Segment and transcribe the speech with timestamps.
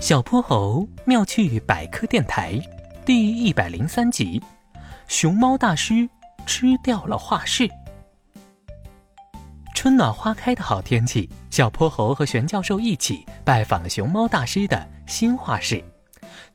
[0.00, 2.56] 小泼猴妙趣百科电台
[3.04, 4.40] 第一百零三集：
[5.08, 6.08] 熊猫大师
[6.46, 7.68] 吃掉了画室。
[9.74, 15.82] 春暖花开的好天气，小泼猴和玄教授一起拜访了熊猫大师的新画室。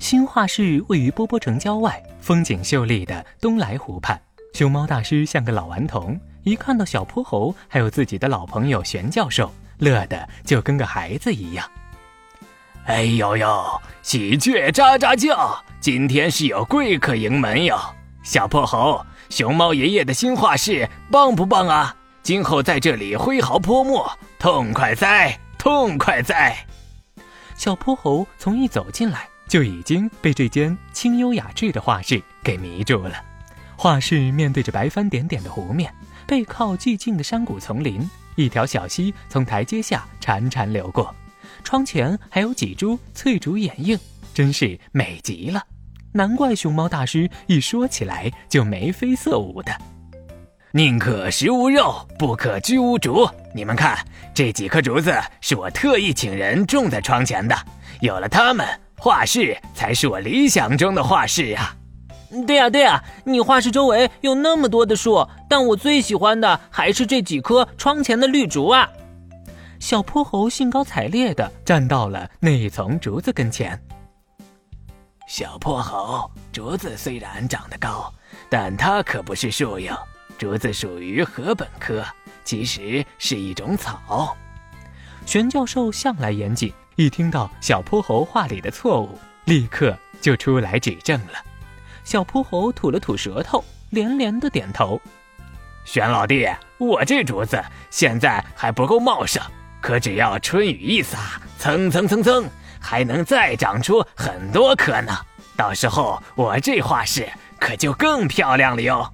[0.00, 4.20] 新画室位于波波城郊外，风景秀丽的东来湖畔。
[4.52, 9.48] 熊猫大师像个老顽童，一看到小泼猴还有自己的老朋友玄教授，
[9.78, 11.64] 乐得就跟个孩子一样。
[12.88, 17.78] 哎呦呦，喜鹊喳喳叫，今天是有贵客迎门哟！
[18.22, 21.94] 小泼猴，熊猫爷爷的新画室棒不棒啊？
[22.22, 26.64] 今后在这里挥毫泼墨，痛快哉，痛快哉！
[27.54, 33.22] 小泼猴从一走进来，就已经被这间清幽雅致的画室给迷住了。
[33.76, 35.94] 画室面对着白帆点点的湖面，
[36.26, 41.14] 背靠寂静的山谷丛林，一条小溪从台阶下潺潺流过。
[41.62, 43.98] 窗前还有几株翠竹掩映，
[44.32, 45.62] 真是美极了。
[46.12, 49.72] 难怪熊猫大师一说起来就眉飞色舞的。
[50.72, 53.28] 宁可食无肉，不可居无竹。
[53.54, 53.98] 你们看，
[54.34, 57.56] 这几棵竹子是我特意请人种在窗前的。
[58.00, 58.66] 有了它们，
[58.96, 61.74] 画室才是我理想中的画室啊！
[62.46, 68.88] 对呀对呀，你画室周围有那么多的树，但我最喜欢的还是这几棵窗前的绿竹啊。
[69.80, 73.80] 小泼猴兴高采烈地站到了那一丛竹子跟前。
[75.28, 78.12] 小泼猴，竹子虽然长得高，
[78.48, 79.96] 但它可不是树哟。
[80.36, 82.04] 竹子属于禾本科，
[82.44, 84.36] 其实是一种草。
[85.26, 91.34] 玄教授向来严谨，一听到小泼猴话里的错误，立刻就出来指正了。
[92.04, 95.00] 小泼猴吐了吐舌头，连连的点头。
[95.84, 96.48] 玄老弟，
[96.78, 99.42] 我这竹子现在还不够茂盛。
[99.80, 102.44] 可只要春雨一洒，蹭蹭蹭蹭，
[102.80, 105.16] 还能再长出很多棵呢。
[105.56, 109.12] 到时候我这画室可就更漂亮了哟。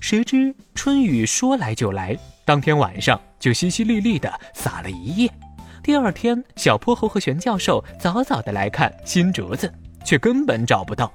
[0.00, 5.30] 谁知春雨说来就来，当天晚上就淅淅沥沥的洒了一夜。
[5.82, 9.72] 第二天，小泼猴和玄教授早早的来看新竹子，
[10.04, 11.12] 却根本找不到，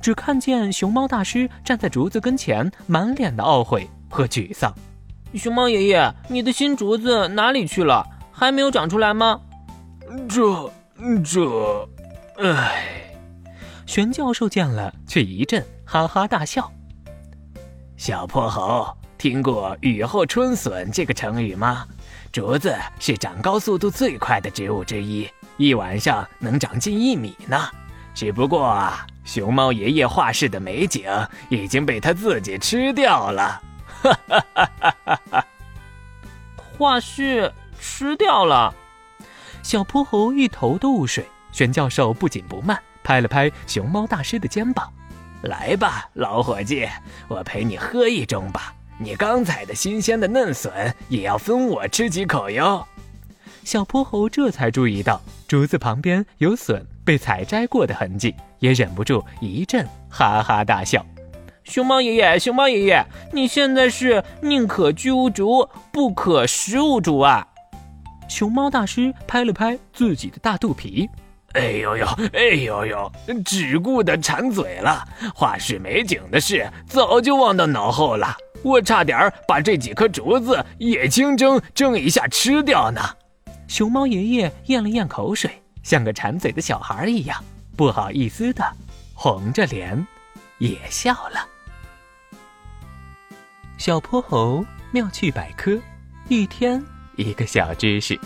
[0.00, 4.74] 只看见熊猫大师站在竹子跟前，满脸的懊悔和沮丧。
[5.38, 8.04] 熊猫爷爷，你的新竹子哪里去了？
[8.32, 9.40] 还没有长出来吗？
[10.28, 10.72] 这
[11.22, 11.88] 这，
[12.38, 13.12] 唉！
[13.86, 16.70] 玄教授见了，却一阵哈哈大笑。
[17.96, 21.86] 小泼猴，听过“雨后春笋”这个成语吗？
[22.32, 27.68] 竹子是长高速度最快的植物之一，一晚上能长近一米呢。
[28.14, 28.90] 只不过，
[29.24, 31.04] 熊猫爷爷画室的美景
[31.48, 33.60] 已经被他自己吃掉了。
[34.02, 34.68] 哈哈哈
[35.04, 35.46] 哈哈！
[36.78, 38.74] 画室吃掉了，
[39.62, 41.26] 小泼猴一头的雾水。
[41.52, 44.90] 玄教授不紧不慢拍了拍熊猫大师的肩膀
[45.42, 46.88] ：“来吧，老伙计，
[47.28, 48.74] 我陪你喝一盅吧。
[48.98, 52.86] 你刚采的新鲜的嫩笋也要分我吃几口哟。”
[53.64, 61.04] 小泼猴这才注意到竹子旁边有笋被采摘过的痕迹，也忍不住一阵哈哈大笑。
[61.64, 67.46] 熊猫爷爷，熊猫爷爷，你现在是宁可居无竹，不可食无竹啊！
[68.28, 71.08] 熊猫大师拍了拍自己的大肚皮，
[71.52, 73.12] 哎呦呦，哎呦呦，
[73.44, 75.04] 只顾得馋嘴了，
[75.34, 78.36] 画室美景的事早就忘到脑后了。
[78.62, 83.00] 我差点把这几颗竹子也清蒸蒸一下吃掉呢。
[83.66, 85.50] 熊猫爷爷咽了咽口水，
[85.82, 87.42] 像个馋嘴的小孩一样，
[87.76, 88.64] 不好意思的
[89.14, 90.06] 红着脸
[90.60, 91.46] 也笑了。
[93.76, 95.76] 小泼猴妙趣百科，
[96.28, 96.82] 一天
[97.16, 98.18] 一个小知识。